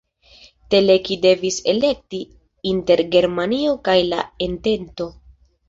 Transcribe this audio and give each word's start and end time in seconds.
Teleki 0.73 1.17
devis 1.25 1.57
elekti 1.73 2.23
inter 2.73 3.05
Germanio 3.19 3.79
kaj 3.91 3.99
la 4.11 4.25
entento. 4.51 5.11